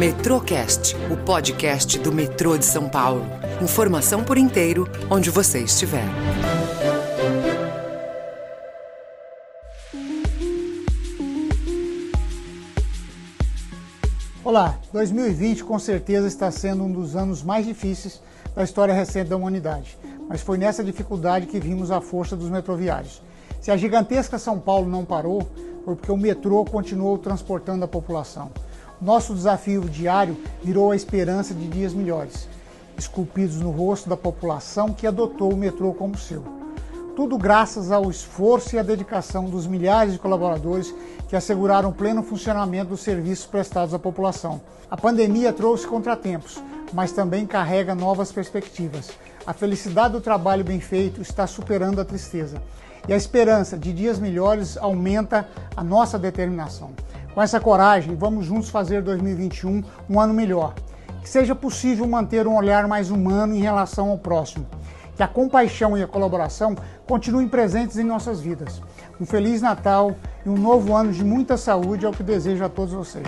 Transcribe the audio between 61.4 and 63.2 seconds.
possível manter um olhar mais